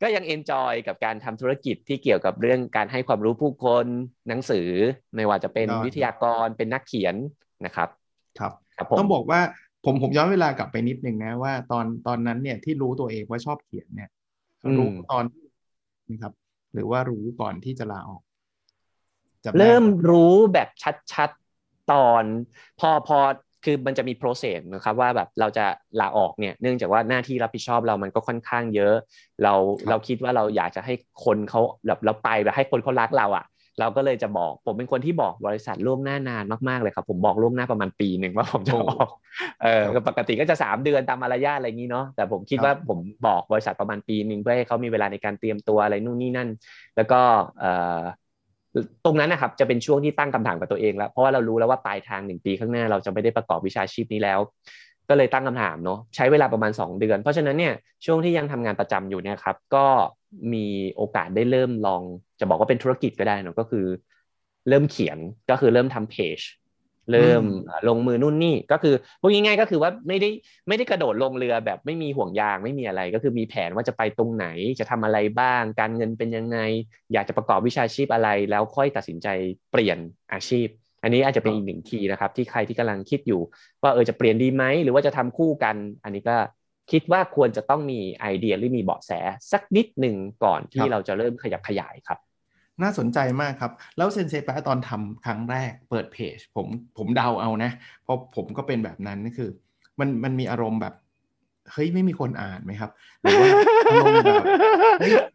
[0.02, 3.86] ก็ยังเอนจอยกับการทำธุรกิจที่เกี่ยวกับเรื่องการให้ความรู้ผู้คน
[4.28, 4.70] หนังสือ
[5.16, 7.16] ไม่ว่าจะเป็นวิทยากรเป็นนักเขียน
[7.66, 7.90] นะครับ
[8.40, 8.52] ครับ
[9.00, 9.40] ต้องบอกว่า
[9.86, 14.10] ผมผมย้อนเวลากลับไปนิดนึงนะว่าตอนตอนนั้นเนี่ยที่รู้ตัวเองว่าชอบเขียนเนี่ย
[14.78, 15.24] รู้ตอน
[16.12, 16.34] นะครับ
[16.74, 18.22] หรือว่ารู้ก่อนที่จะลาออก
[19.58, 20.70] เริ่มรู้แบบ
[21.14, 22.24] ชัดๆตอน
[22.80, 23.18] พอพอ
[23.66, 25.66] คือมันจะมีโปรเซสนะครับว่าแบบเราจะ
[26.00, 28.96] ลาออกเนี่ยเนื่องจากว่าหน้าที่รับผิดชอบเรามันก็ค่อนข้างเยอะ
[29.44, 29.54] เรา
[29.90, 30.94] เราคิดว่าเราอยากจะให้
[31.26, 33.46] คนเขาแบบเราไปแบบให้คนเขารักเราอะ
[33.80, 39.10] เราก็เลยจะบอกผมเป็นคนที่บอกบริษัทล่วงหน้านานมากๆเลยครับ ผมบอกล่วงหน้าประมาณปีหนึ่งว่าผมจะออก
[39.64, 46.50] เออปกติก็จะสามเดือนตามมารยาทอะไรอย่างนี้เนาะแต่ผมคิดว่าผมบอกบริษัทประมาณปีหนึ่งเพื่อให้เขามีเวลาในการเตรียมตัวอะไรนู่นนี่นั่น
[46.96, 47.22] แล้วก็
[47.60, 48.00] เอ่อ
[49.06, 54.40] ตรงนั้นนะครับจะเป็นช่วงที่ตั้งคำถามกับตัวเองแล้วเพราะว่าเรารู้แล้วว่าปลายทางหนึ่งปีข้างหน้าเราจะไม่ได้ประกอบวิชาชีพนี้แล้ว
[55.10, 57.74] ก็เลยตั้งคำถามเนาะใช้เวลาประมาณ 2 เดือน เพราะฉะนั้นเนี่ย
[58.06, 59.86] ช่วงที่ยังทำงานประจำอยู่เนี่ยครับก็
[60.54, 62.02] มีโอกาสได้เริ่มลอง
[62.40, 63.86] จะบอกว่าเป็นธุรกิจก็ได้นะก็คือ
[64.70, 65.18] เริ่มเขียน
[65.50, 66.40] ก็คือเริ่มทำเพจ
[67.12, 67.44] เริ่ม
[67.90, 70.30] ลงมือนู่นนี่ก็คือพูดง่ายๆก็คือว่าไม่ได้
[70.68, 74.48] ไม่ได้กระโดดลงเรือแบบไม่มีห่วงยางไม่มีอะไร ก็คือมีแผนว่าจะไปตรงไหน
[74.80, 76.58] จะทำอะไรบ้าง การเงินเป็นยังไง
[77.14, 79.28] อยากจะประกอบวิชาชีพอะไร แล้วค่อยตัดสินใจ
[79.72, 79.98] เปลี่ยน
[80.34, 80.68] อาชีพ
[81.04, 83.42] อันนี้อาจจะเป็นอีกหนึ่งทีนะครับ ที่ใครที่กำลังคิดอยู่
[83.84, 86.38] ว่าเออจะเปลี่ยนดีไหมหรือว่าจะทำคู่กัน อันนี้ก็
[86.92, 89.12] คิดว่าควรจะต้องมีไอเดียหรือมีเบาะแส
[89.52, 92.20] สักนิดหนึ่งก่อนที่เราจะเริ่มขยับขยายครับ
[92.82, 97.72] น่าสนใจมากครับ แล้วเซนเซแปะตอนทำครั้งแรกเปิดเพจ ผมผมเดาเอานะ
[98.04, 99.50] เพราะผมก็เป็นแบบนั้นนี่คือ
[100.00, 100.94] มันมันมีอารมณ์แบบ
[101.74, 103.50] เฮ้ยไม่มีคนอ่านไหมครับหรือว่า
[103.90, 104.44] อารมณ์แบบ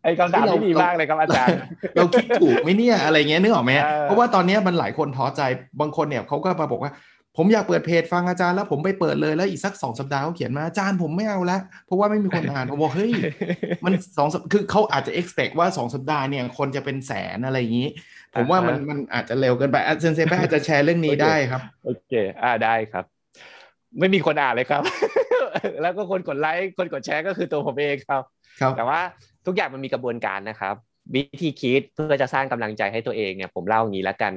[0.02, 1.58] ไอ้คำถามที่ดีมากเลยครับอาจารย์
[1.94, 5.42] เราคิดถูกไหมเนี่ยอะไรเงี้ยนึกออกไหมเพราะว่าตอนนี้มันหลายคนท้อใจ
[5.80, 6.92] บางคนเนี่ยเขาก็มาบอกว่า
[7.36, 13.12] ผมอยากเปิดเพจฟังอาจารย์แล้วผมไปเปิดเลยแล้วอีกสักสองสัปดาห์เขาเขียนมาอาจารย์ผมไม่เอาละเพราะว่าไม่มีคนอ่านผมบอกเฮ้ย
[13.84, 17.88] มันสองคือเขาอาจจะ expect ว่าสองสัปดาห์เนี่ยคนจะเป็นแสนอะไรอย่างนี้
[18.34, 23.04] ผมว่ามันมันอาจจะเร็วเกินไปเซนเซแปอาจจะแชร์เรื่องนี้ได้ครับโอเคอ่าได้ครับ
[23.98, 24.82] ไม่มีคนอ่านเลยครับ
[25.82, 28.22] แล้วก็คนกดไลค์คนกดแชร์ก็คือตัวผมเองครับ
[28.76, 29.00] แต่ว่า
[29.46, 30.74] ทุกอย่างมันมีกระบวนการนะครับ
[31.14, 34.32] วิธีคิดเพื่อจะสร้างกำลังใจให้ตัวเองเนี่ยผมเล่าอย่างนี้แล้วกัน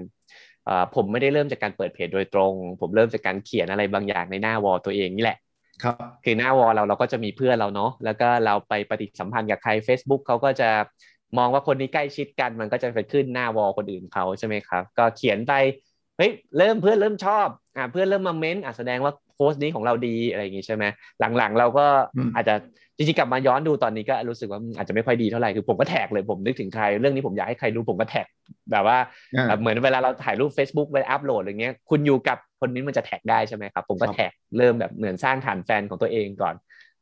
[0.96, 5.38] ผมไม่ได้เริ่มจากการเปิดเพจโดยตรง ผมเริ่มจากการเขียนอะไรบางอย่างในหน้าวอลตัวเองนี่แหละ
[5.84, 10.70] ครับคือหน้าวอลเราเราก็จะมีเพื่อนเราเนาะแล้วก็เราไปปฏิสัมพันธ์กับใคร Facebook เขาก็จะ
[11.38, 15.54] มองว่าคนนี้ใกล้ชิดกันมันก็จะไปขึ้นหน้า wall คนอื่นเขาใช่ไหมครับ ก็เขียนไป
[16.18, 20.84] เฮ้ยเริ่มเพื่อนเริ่มชอบอ่าเพื่อนเริ่มมาเม้นอะแสดงว่า โพสต์นี้ของเราดีอะไรอย่างงี้ใช่ไหม
[21.38, 21.86] หลังๆ เราก็
[22.36, 22.56] อาจจะ
[22.98, 28.28] จริงๆกลับมาย้อนดูตอนนี้ก็รู้สึกว่าอาจจะไม่ค่อยดีเท่าไหร่คือผมก็แท็กเลยผมนึกถึงใครเรื่องนี้ผมอยากให้ใครรู้ผมก็แท็ก
[28.72, 28.98] แบบว่า
[29.60, 36.56] เหมือนเวลาเราถ่ายรูป Facebook ไปอัพโหลดอะไรเงี้ยคุณอยู่กับคนนี้มันจะแท็กได้ใช่ไหมครับผมก็แท็กเริ่มแบบเหมือนสร้างฐานแฟนของตัวเองก่อน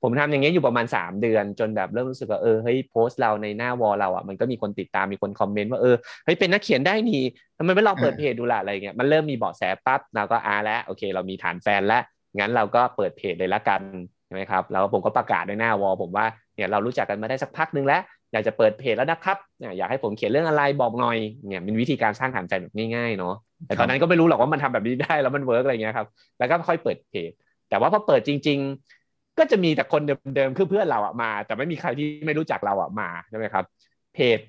[0.03, 5.95] ผมทำอย่างเงี้ยอยู่ประมาณ 3 เดือนจนแบบเริ่มรู้สึกว่าเออเฮ้ยโพสต์เราในหน้า wall เราอะมันก็มีคนติดตามมีคนคอมเมนต์ว่าเออ
[6.25, 7.21] เฮ้ยเป็นนักเขียนได้นี่
[7.57, 12.03] ทำไมไม่ลองเปิดเพจดูล่ะอะไรเงี้ยมันเริ่มมีเบาะแสปั๊บเราก็อาแล้วโอเค เรามีฐานแฟนแล้ว
[12.39, 13.81] งั้นเราก็เปิดเพจเลยละกัน
[14.25, 19.37] ใช่ไหมครับแล้วผมก็ประกาศในหน้า wall ผมว่าเนี่ยเรารู้จักกันมาได้สักพักนึงแล้วอยากจะเปิดเพจแล้วนะครับ
[19.77, 21.17] อยากให้ผมเขียนเรื่องอะไรบอกหน่อย
[21.47, 23.33] เนี่ยเป็นวิธีการสร้างฐานแฟนแบบง่ายๆเนาะ
[23.65, 26.07] แต่ตอนนั้นก็ไม่รู้หรอกว่ามันทำแบบนี้ได้แล้วมัน work อะไรเงี้ยครับ
[26.39, 27.31] แล้วก็ค่อยเปิดเพจ
[27.69, 28.59] แต่ว่าพอเปิดจริง
[28.97, 30.01] ๆ ก็จะมีแต่คน
[30.35, 33.65] เดิมๆคือเพื่อนเราอะมา แต่ไม่มีใครที่ไม่รู้จักเราอะมาใช่ไหมครับ
[34.13, 34.39] เพจ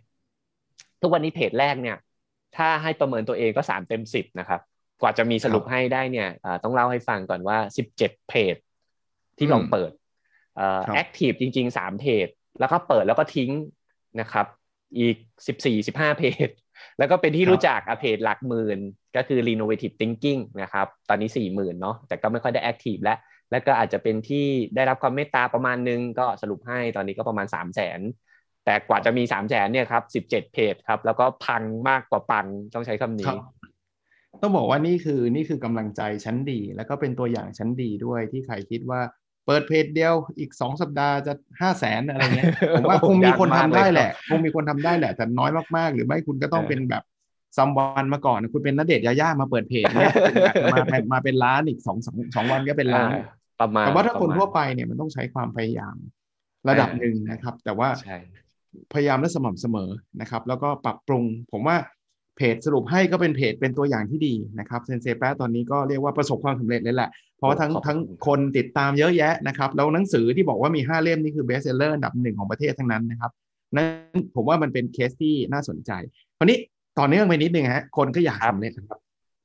[1.03, 1.97] ทุกวันนี้เพจแรกเนี่ย
[2.57, 4.61] ถ้าให้ประเมินตัวเองก็สามเต็มสิบนะครับ
[5.03, 6.29] กว่าจะมีสรุปให้ได้เนี่ย
[6.63, 8.57] ต้องเล่าให้ฟังก่อนว่าสิบเจ็ดเพจ
[9.39, 9.91] ที่ลองเปิด
[10.95, 12.29] แอคทีฟจริงๆสามเพจ
[12.61, 13.51] แล้วก็เปิดแล้วก็ทิ้ง
[14.21, 14.47] นะครับ
[14.99, 16.49] อีกสิบสี่สิบห้าเพจ
[16.99, 18.79] แล้วก็เป็นที่รู้จักเพจหลักหมื่น
[19.17, 23.19] ก็คือ Renovative Thinking นะครับ ตอนนี้สี่หมื่นเนาะแต่ก็ไม่ค่อยได้แอคทีฟแล้ว
[23.51, 28.01] แล้วก็อาจจะเป็นที่ได้รับความเมตตาประมาณนึง ก็สรุปให้ตอนนี้ก็ประมาณสามแสน
[28.65, 33.33] แต่กว่าจะมีสามแสนเนี่ยครับสิบเจ็ดเพจครับ แล้วก็พังมากกว่าปังต้องใช้คำนี้
[34.43, 39.01] ต้องบอกว่านี่คือนี่คือกำลังใจชั้นดี แล้วก็เป็นตัวอย่างชั้นดีด้วยที่ใครคิดว่า
[39.47, 47.03] เปิดเพจเดียวอีกสองสัปดาห์จะห้าแสนอะไรเงี้ยผมว่าคงมีคนทำได้แหละคงมีคนทำได้แหละ แต่น้อยมากๆ หรือไม่คุณก็ต้องเป็นแบบ
[47.57, 50.15] someone มาก่อนคุณเป็นณเดชน์ยาย่ามาเปิดเพจเนี่ย
[50.73, 50.79] มา
[51.13, 51.99] มาเป็นล้านอีกสอง
[52.35, 53.11] สองวันก็เป็นล้าน
[53.61, 55.97] ประมาณแต่ว่าถ้าคนทั่วไปเนี่ยมันต้องใช้ความพยายาม
[56.69, 57.89] ระดับหนึ่งนะครับ แต่ว่า
[58.93, 61.77] พยายามและสม่ำเสมอนะครับ แล้วก็ปรับปรุง ผมว่า
[62.37, 73.31] เพจสรุปให้ก็เป็นเพจเป็นตัวอย่างที่ดีนะครับเซนเซแปะตอนนี้ก็เรียกว่าประสบความสำเร็จเลยแหละ เพราะทั้งทั้งคนติดตามเยอะแยะนะครับแล้วหนังสือที่บอกว่ามี 5 เล่มนี่คือ best seller อันดับหนึ่งของประเทศทั้งนั้นนะครับ
[73.75, 75.91] นั้นผมว่ามันเป็นเคสที่น่าสนใจ
[76.39, 76.59] คราวนี้
[76.99, 79.01] ต่อเนื่องไปนิดนึงฮะคนก็อยากสำเร็จครับ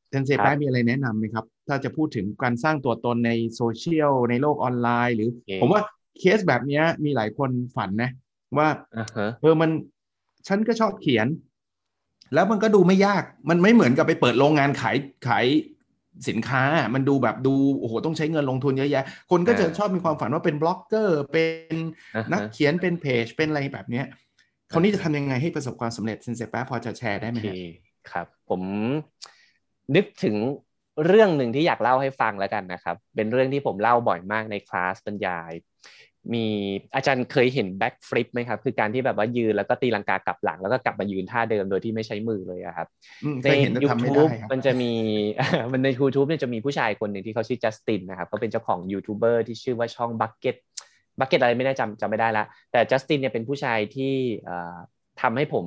[0.10, 5.30] เซนเซแปะมีอะไรแนะนำไหมครับ ถ้าจะพูดถึงการสร้างตัวตนในโซเชียลในโลกออนไลน์ หรือ
[5.62, 5.82] ผมว่า
[6.19, 8.10] เคสแบบนี้มีหลายคนฝันนะ
[8.58, 8.69] ว่า
[9.41, 9.69] เออมัน
[10.47, 11.27] ฉันก็ชอบเขียน
[12.34, 15.46] แล้วมันก็ดูไม่ยากมันไม่เหมือนกับไปเปิดโรงงานขายขาย
[16.30, 16.63] สินค้า
[16.94, 21.76] มันดูแบบดูโอ้โหต้องใช้เงินลงทุนเยอะแยะ คนก็จะชอบมีความฝันว่าเป็นบล็อกเกอร์เป็น
[22.32, 24.06] นักเขียนเป็นเพจเป็นอะไรแบบเนี้ย
[24.72, 27.39] คราวนี้จะทำยังไงให้ประสบความสำเร็จเซนเซแปะพอจะแชร์ได้ไหม
[28.12, 28.62] ครับ ผม
[29.96, 30.36] นึกถึง
[31.06, 35.52] เรื่องหนึ่งที่อยากเล่าให้ฟังแล้วกันนะครับ เป็นเรื่องที่ผมเล่าบ่อยมากในคลาสบรรยาย
[36.34, 36.46] มี
[36.96, 42.88] อาจารย์เคยเห็น backflip ไหมครับ คือการที่แบบว่ายืนแล้วก็ตีลังกากลับหลัง แล้วก็กลับมายืนท่าเดิมโดยที่ไม่ใช้มือเลยครับ
[43.44, 43.50] ใน
[43.84, 44.92] ยูทูบมันจะมี
[45.72, 50.56] มันใน YouTube เนี่ยจะมีผู้ชายคนหนึ่งที่เขาชื่อจัสตินนะครับเขาเป็นเจ้าของยูทูบเบอร์ที่ชื่อว่าช่อง bucket
[51.20, 54.14] bucket อะไรไม่ได้จำจำไม่ได้ละแต่จัสตินเนี่ยเป็นผู้ชายที่
[55.22, 55.66] ทำให้ผม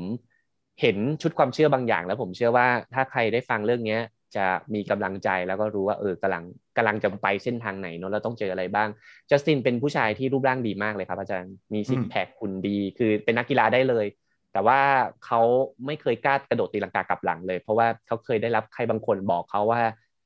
[0.81, 4.01] เห็นชุดความเชื่อบางอย่าง แล้วผมเชื่อว่าถ้าใครได้ฟังเรื่องเนี้ย
[4.37, 6.45] จะมีกำลังใจแล้วก็รู้ว่าเออกำลัง
[6.77, 8.89] กำลังจะไปเส้นทางไหนเนาะเราต้องเจออะไรบ้าง
[9.31, 14.07] จัสตินเป็นผู้ชายที่รูปร่างดีมากเลยครับ อาจารย์มี six pack หุ่นดี คือเป็นนักกีฬาได้เลย
[14.53, 14.81] แต่ว่า
[15.25, 15.41] เขา
[15.87, 19.81] ไม่เคยกล้ากระโดดตีลังกากลับหลังเลย เพราะว่าเขาเคยได้รับใครบางคนบอกเขาว่า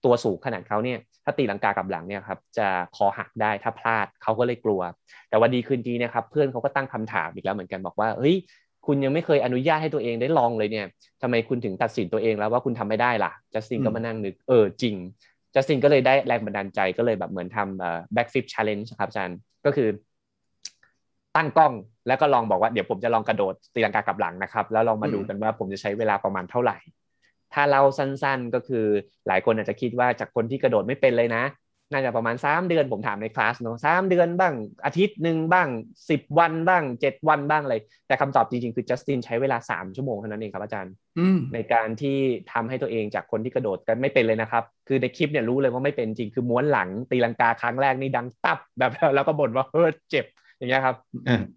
[0.05, 2.67] ตัวสูงขนาดเขาเนี่ยถ้าตีลังกากลับหลังเนี่ยครับจะ
[2.97, 4.81] คอหักได้ถ้าพลาดเขาก็เลยกลัว
[5.29, 8.37] แต่วันดีคืนดีเนี่ยครับเพื่อนเขาก็ตั้งคำถามอีกแล้วเหมือนกันบอกว่าเฮ้ย
[8.91, 10.87] คุณยังไม่เคยอนุญาตให้ตัวเองได้ลองเลยเนี่ย
[11.23, 14.95] ทำไมคุณถึงตัดสินตัวเองแล้วว่าคุณทำไม่ได้ล่ะจัสตินก็มานั่งนึกเออจริง
[15.55, 19.89] จัสตินก็เลยได้แรงบันดาลใจก็เลยแบบเหมือนทำเอ่อ back flip challenge ครับอาจารย์ก็คือ
[21.37, 21.73] ตั้งกล้อง
[22.09, 26.77] แล้วก็ลองบอกว่าเดี๋ยวผมจะลองกระโดดตีลังกากลับหลังนะครับ แล้วลองมาดูกันว่าผมจะใช้เวลาประมาณเท่าไหร่
[27.55, 28.85] ถ้าเราสั้นๆก็คือ
[29.27, 31.43] หลายคนอาจจะคิดว่าจากคนที่กระโดดไม่เป็นเลยนะ
[31.93, 35.69] น่าจะประมาณสามเดือนผมถามในคลาสเนาะสามเดือนบ้างอาทิตย์หนึ่งบ้าง
[36.11, 40.93] สิบวันบ้างเจ็ดวันบ้างอะไร แต่คำตอบจริงๆ คือจัสตินใช้เวลาสามชั่วโมงเท่านั้นเองครับอาจารย์
[41.55, 42.19] ในการที่
[42.53, 50.27] ทำให้ตัวเองจากคนที่กระโดดกันไม่เป็นเลยนะครับ คือในคลิปเนี่ยรู้เลยว่าไม่เป็นจริงคือม้วนหลังตีลังกาครั้งแรกนี่ดังตับแบบแล้วก็บ่นว่าเฮ้ยเจ็บ
[50.59, 50.97] อย่างเงี้ยครับ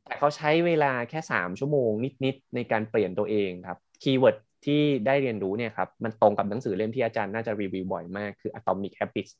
[0.06, 1.92] แต่เขาใช้เวลาแค่สามชั่วโมง
[2.26, 9.32] นิดๆในการเปลี่ยนตัวเองครับ keyword ที่ได้เรียนรู้เนี่ยครับมันตรงกับหนังสือเล่มที่อาจารย์น่าจะรีวิวบ่อยมากคือ Atomic Habits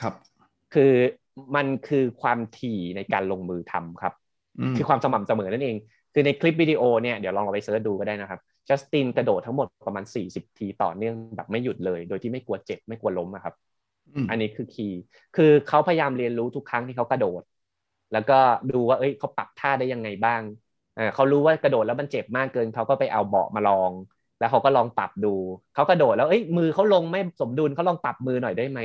[0.00, 0.14] ครับ
[0.74, 0.92] คือ
[1.56, 4.14] มันคือความถี่ในการลงมือทำครับ
[4.76, 5.76] คือความสม่ำเสมอนั่นเอง
[6.12, 13.54] คือในคลิปวิดีโอเนี่ยเดี๋ยวลองเอาไป search ดูก็ได้นะครับจัสตินกระโดดทั้งหมดประมาณ 40 ทีต่อเนื่องแบบไม่หยุดเลย โดยที่ไม่กลัวเจ็บไม่กลัวล้มครับ
[14.30, 15.00] อันนี้คือคีย์
[15.36, 17.42] คือเขาพยายามเรียนรู้ทุกครั้งที่เขากระโดด
[18.12, 18.38] แล้วก็
[18.70, 20.42] ดูว่าเอ้ยเขาปรับท่าได้ยังไงบ้าง
[21.14, 23.92] เขารู้ว่ากระโดดแล้วมันเจ็บมากเกินเขาก็ไปเอาเบาะมาลอง
[24.38, 25.34] แล้วเขาก็ลองปรับดู
[25.74, 28.80] เขากระโดดแล้วเอ้ยมือเขาลงไม่สมดุลเขาลองปรับมือหน่อยได้ไหม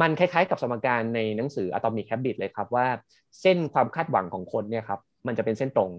[0.00, 2.86] มันคล้ายๆ กับสมการในหนังสือ Atomic Habit เลยครับว่า
[3.42, 5.92] เส้นความคาดหวังของคนเนี่ยครับมันจะเป็นเส้นตรง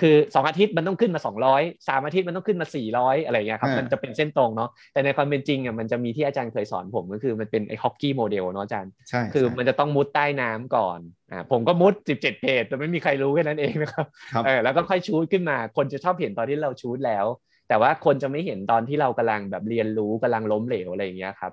[0.00, 10.98] คือสองอาทิตย์มันต้องขึ้นมาสองร้อยสามอาทิตย์มันต้องขึ้นมาสี่ร้อยอะไรเงี้ยครับมันจะเป็นเส้นตรงเนาะแต่ในความเป็นจริงอะมันจะมีที่อาจารย์เคยสอนผมก็คือมันเป็นไอ้ฮอกกี้โมเดลเนาะอาจารย์ใช่คือมันจะต้องมุดใต้น้ำก่อน
[11.30, 14.06] อ่าผมก็มุดสิบเจ็ดเพจแต่ไม่มีใครรู้แค่นั้นเองนะครับ
[14.44, 17.26] เออแล้วก็ค่อยชูดขึ้นมาคนจะชอบเห็นตอนที่เราชูดแล้ว
[17.68, 21.52] แต่ว่าคนจะไม่เห็นตอนที่เรากำลังแบบเรียนรู้กำลังล้มเหลวอะไรอย่างเงี้ยครับ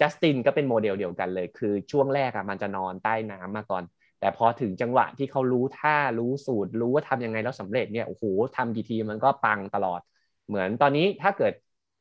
[0.00, 3.84] จัสตินก็เป็นโมเดลเดียวกันเลย คือช่วงแรกอะมันจะนอนใต้น้ำมาก่อน
[4.20, 8.24] แต่พอถึงจังหวะที่เขารู้ท่ารู้สูตร รู้ว่าทำยังไงแล้วสำเร็จเนี่ยโอ้โห
[8.56, 10.00] ทำกี่ทีมันก็ปังตลอด
[10.48, 11.52] เหมือนตอนนี้ถ้าเกิด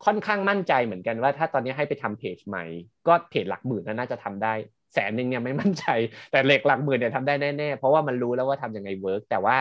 [0.05, 2.63] ค่อนข้างมั่นใจเหมือนกันว่า ถ้าตอนนี้ให้ไปทำเพจใหม่
[3.07, 4.53] ก็เพจหลักหมื่นน่าจะทำได้
[4.93, 5.85] แสนหนึ่งเนี่ยไม่มั่นใจ
[6.31, 9.55] แต่หลักหลักหมื่นเนี่ยทำได้แน่ๆเพราะว่ามันรู้แล้วว่าทำยังไง work แต่ว่า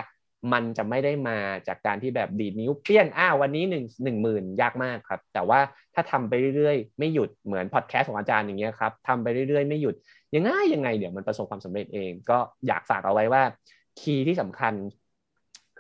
[0.53, 5.61] มันจะไม่ได้มาจากการที่แบบดีดนิ้วเปี้ยนอ้าววันนี้หนึ่งหนึ่งหมื่นยากมากครับ แต่ว่า
[5.95, 9.95] ถ้าทำไปเรื่อยๆ ไม่หยุดเหมือนพอดแคสต์ของอาจารย์อย่างเงี้ยครับทำไปเรื่อยๆ ไม่หยุด
[10.35, 13.43] ยังไงยังไงเดี๋ยวมันประสบความสำเร็จเอง ก็อยากฝากเอาไว้ว่า
[14.01, 14.75] key ที่สำคัญ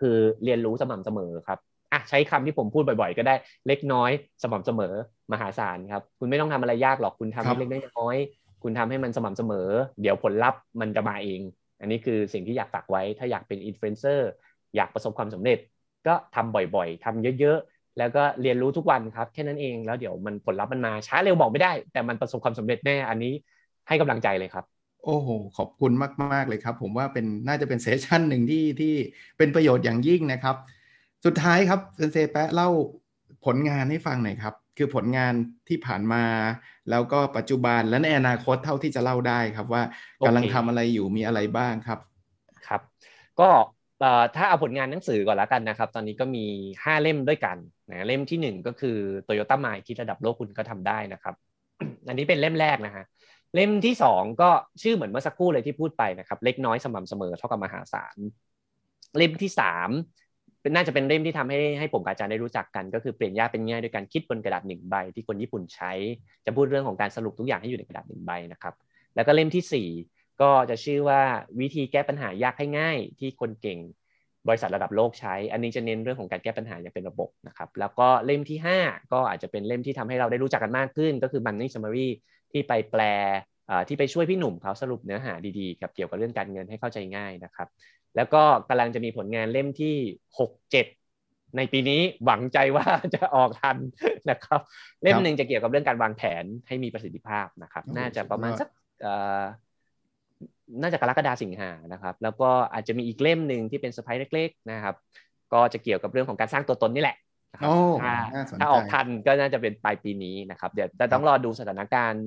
[0.00, 1.58] คือเรียนรู้สม่ำเสมอครับ
[1.92, 3.34] อะใช้คำที่ผมพูดบ่อยๆ ก็ได้
[3.66, 4.10] เล็กน้อย
[4.42, 4.94] สม่ำเสมอ
[5.32, 8.16] มหาศาลครับ คุณไม่ต้องทำอะไรยากหรอกคุณทำให้เล็กน้อย
[8.62, 9.68] คุณทำให้มันสม่ำเสมอ
[10.00, 11.40] เดี๋ยวผลลัพธ์มันจะมาเอง
[11.80, 14.28] อันนี้คือสิ่งที่อยากฝากไว้ ถ้าอยากเป็นอินฟลูเอนเซอร์
[14.76, 15.58] อยากประสบความสำเร็จ
[16.06, 23.32] ก็ทำบ่อยๆทำเยอะๆ แล้วก็เรียนรู้ทุกวันครับแค่นั้นเองแล้วเดี๋ยวมันผลลัพธ์มันมาช้าเร็วบอกไม่ได้ แต่มันประสบความสำเร็จแน่อันนี้
[23.88, 24.64] ให้กำลังใจเลยครับ
[25.04, 25.92] โอ้โห ขอบคุณ
[26.32, 28.94] มาก ๆ เลยครับ ผมว่าเป็นน่าจะเป็น session หนึ่งที่ที่
[29.38, 30.56] เป็นประโยชน์อย่างยิ่งนะครับ
[31.24, 32.70] สุดท้ายครับเซนเซแปะเล่า
[33.44, 35.32] ผลงานให้ฟังหน่อยครับ คือผลงาน
[35.68, 36.22] ที่ผ่านมา
[36.90, 39.82] แล้วก็ปัจจุบันและในอนาคตเท่าที่จะเล่าได้ครับว่า
[40.26, 41.98] กำลังทำอะไรอยู่มีอะไรบ้างครับ
[42.66, 42.80] ครับ
[43.40, 43.48] ก็
[44.36, 46.44] ถ้าเอาผลงานหนังสือก่อนแล้วกันนะครับ ตอนนี้ก็มี
[46.74, 47.56] 5 เล่มด้วยกัน
[47.90, 48.96] นะเล่มที่ 1 ก็คือ
[49.26, 51.34] Toyota m i คิดระดับโลกคุณก็ทำได้นะครับ
[52.08, 53.04] อันนี้เป็นเล่มแรกนะฮะ
[53.54, 54.50] เล่มที่ 2 ก็
[54.82, 58.16] ชื่อเหมือนเมื่อสักครู่เลยที่พูดไปนะครับ เล็กน้อยสม่ำเสมอเท่ากับมหาศาล
[59.16, 60.25] เล่มที่ 3
[60.66, 65.92] เป็นน่าจะเป็นเล่มที่ทำให้ให้ผมกับอาจารย์ได้รู้จักกัน ก็คือเปลี่ยนยากเป็นง่ายโดยการคิดบนกระดาษหนึ่งใบที่คนญี่ปุ่นใช้
[66.46, 68.74] จะพูดเรื่องของการสรุปทุกอย่างให้อยู่ในกระดาษหนึ่งใบนะครับ
[69.14, 71.20] แล้วก็เล่มที่ 4 ก็จะชื่อว่า
[71.60, 73.78] วิธีแก้ปัญหายากให้ง่าย ที่คนเก่ง
[74.48, 82.08] บริษัทระดับโลกใช้ อันนี้จะเน้นเรื่องของการแก้ปัญหาอย่างเป็นระบบนะครับ แล้วก็เล่มที่ 5 ก็อาจจะเป็นเล่มที่ทำให้เราได้รู้จักกันมากขึ้น ก็คือ Money Summary
[82.52, 83.02] ที่ไปแปล
[83.88, 87.68] ที่ไปช่วยพี่หนุ่มเขาสรุปเนื้อหาดีๆกับเกี่ยวกับเรื่องการเงินให้เข้าใจง่ายนะครับ
[88.16, 89.94] แล้วก็กำลังจะมีผลงานเล่มที่
[90.38, 90.86] หกเจ็ด
[91.56, 93.76] ในปีนี้หวังใจว่าจะออกทัน
[94.30, 94.60] นะครับ
[95.02, 98.68] เล่มหนึ่งจะเกี่ยวกับเรื่องการวางแผนให้มีประสิทธิภาพนะครับ น่าจะประมาณสัก
[100.82, 104.94] น่าจะกรกฎาสิงหานะครับ แล้วก็อาจจะมีอีกเล่มหนึ่งที่เป็นสไปเล็กๆนะครับ
[105.52, 107.16] ก็จะเกี่ยวกับเรื่องของการสร้างตัวตนนี่แหละ
[108.02, 108.14] ถ้า
[108.60, 112.26] ถ้าออกทันก็น่าจะเป็นปลายปีนี้นะครับ เดี๋ยวต้องรอดูสถานการณ์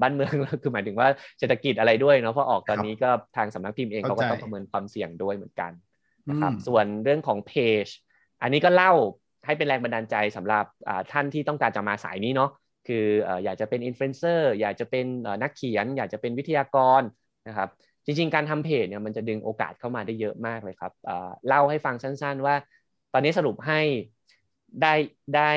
[0.00, 5.72] บ้านเมืองคือหมายถึงว่าเศรษฐกิจอะไรด้วยเนาะเพราะออกตอนนี้ก็ทางสำนักพิมพ์เองเขาก็ต้องประเมินความเสี่ยงด้วยเหมือนกัน
[6.30, 7.52] นะครับส่วนเรื่องของเพ
[7.84, 7.86] จ
[8.42, 8.92] อันนี้ก็เล่า
[9.46, 10.64] ให้เป็นแรงบันดาลใจสำหรับ
[11.12, 12.50] ท่านที่ต้องการจะมาสายนี้เนาะ
[12.88, 13.06] คือ
[13.44, 15.06] อยากจะเป็นอินฟลูเอนเซอร์อยากจะเป็น
[15.42, 17.02] นักเขียน อยากจะเป็นวิทยากร
[17.48, 17.68] นะครับ
[18.04, 20.92] จริง ๆ การทำเพจเนี่ยมันจะดึงโอกาสเข้ามาได้เยอะมากเลยครับ
[21.48, 22.54] เล่าให้ฟังสั้น ๆ ว่า
[23.12, 23.80] ตอนนี้สรุปให้
[24.82, 24.94] ได้
[25.36, 25.50] ได้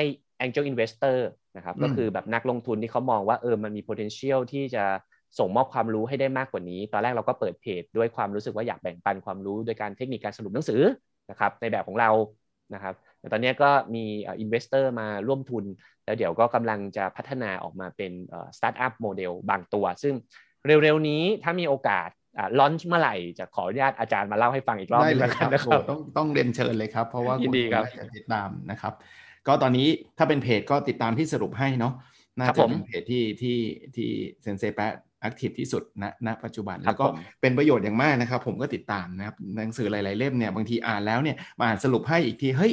[0.44, 1.16] angel investor
[1.56, 4.84] นะครับก็คือแบบนักลงทุนที่เขามองว่าเออมันมี potential ที่จะ
[5.38, 10.82] ส่งมอบความรู้ให้ได้มากกว่านี้ ตอนแรกเราก็เปิดเพจด้วยความรู้สึกว่าอยากแบ่งปันความรู้ โดยการเทคนิคการสรุปหนังสือ
[11.30, 12.10] นะครับในแบบของเรา
[12.74, 14.04] นะครับแต่ตอนนี้ก็มี
[14.40, 15.64] investor มาร่วมทุน
[16.04, 18.12] แล้วเดี๋ยวก็กำลังจะพัฒนาออกมาเป็น
[18.56, 20.14] สตาร์ทอัพโมเดลบางตัว ซึ่ง
[20.82, 22.08] เร็วๆนี้ถ้ามีโอกาส
[22.58, 25.50] ลอนช์เมื่อไหร่จะขออนุญาตอาจารย์มาเล่าให้ฟังอีกรอบนึงนะครับ
[25.90, 28.92] ต้องต้องเรียนเชิญเลยครับ เพราะว่าคุณจะติดตามนะครับ
[29.46, 31.94] ก็ตอนนี้ถ้าเป็นเพจก็ติดตามที่สรุปให้เนาะ
[32.38, 33.58] น่าจะเป็นเพจที่ที่
[33.96, 34.08] ที่
[34.42, 37.06] เซนเซแปะแอคทีฟที่สุดณณปัจจุบันแล้วก็
[37.40, 42.72] เป็นประโยชน์อย่างมากนะครับผมก็ติดตามนะครับหนังสือหลาย ๆ เล่มเนี่ยบางทีอ่านแล้วเนี่ยมาอ่านสรุปให้อีกทีเฮ้ย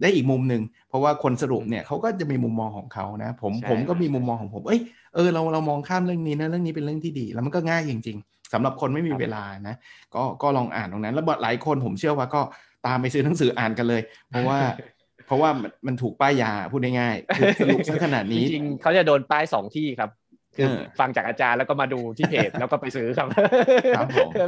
[0.00, 4.80] ได้อีกมุมหนึ่งเพราะว่าคนสรุปเนี่ยเขาก็จะมีมุมมองของเขานะผมผมก็มีมุมมองของผมเอ้ย
[5.14, 9.76] เออเราเรามองข้ามเรื่องนี้นะเรื่องนี้เป็นเรื่องที่ดี แล้วมันก็ง่ายจริง ๆสำหรับคนไม่มีเวลานะ
[10.14, 12.40] ก็ก็ลองอ่านตรงนั้น แล้วหลายคนผมเชื่อว่าก็
[12.86, 14.58] ตามไปซื้อหนังสืออ่านกันเลย เพราะว่า
[14.91, 14.91] เพ
[15.32, 15.50] ราะว่า
[15.86, 20.10] มันถูกป้ายยาพูดง่ายๆสรุปซะขนาดนี้จริงเขาจะโดนป้ายสองที่ครับ
[20.56, 23.28] คือฟังจากอาจารย์แล้วก็มาดูที่เพจแล้วก็ไปซื้อครับ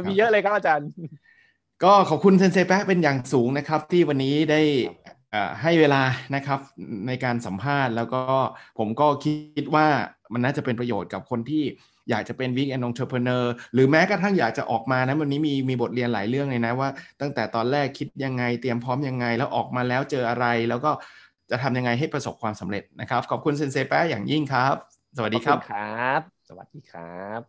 [0.07, 0.87] มีเยอะเลยครับอาจารย์
[1.83, 4.61] ก็ขอบคุณเซนเซแป๊ะเป็นอย่างสูงนะครับ ที่วันนี้ได้
[5.61, 6.01] ให้เวลา
[6.35, 6.59] นะครับ
[7.07, 8.21] ในการสัมภาษณ์แล้วก็
[8.79, 9.87] ผมก็คิดว่า
[10.33, 11.63] มันน่าจะเป็นประโยชน์กับคนที่
[12.09, 16.89] อยากจะเป็นวิกแอนนองเทอร์เพเนอร์หรือแม้กระทั่งอยากจะออกมานะวันนี้มีมีบทเรียนหลายเรื่องเลยนะว่า
[17.21, 20.91] ตั้งแต่ตอนแรกคิดยังไงเตรียมพร้อมยังไง แล้วออกมาแล้วเจออะไร แล้วก็
[21.51, 24.75] จะทำยังไงให้ประสบความสำเร็จนะครับ ขอบคุณเซนเซแป๊ะอย่างยิ่งครับ
[25.17, 27.41] สวัสดีครับครับ สวัสดีครับ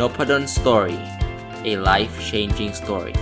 [0.00, 0.98] n o p a d o n Story
[1.70, 3.16] a life changing story